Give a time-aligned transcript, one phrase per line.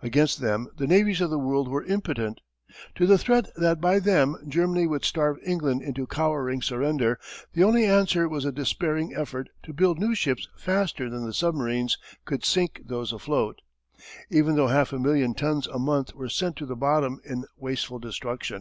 [0.00, 2.40] Against them the navies of the world were impotent.
[2.94, 7.18] To the threat that by them Germany would starve England into cowering surrender,
[7.54, 11.98] the only answer was the despairing effort to build new ships faster than the submarines
[12.24, 13.60] could sink those afloat
[14.30, 17.98] even though half a million tons a month were sent to the bottom in wasteful
[17.98, 18.50] destruction.